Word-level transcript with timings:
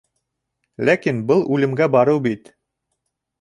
—Ләкин 0.89 1.19
был 1.33 1.43
үлемгә 1.57 1.89
барыу 1.97 2.23
бит! 2.29 2.51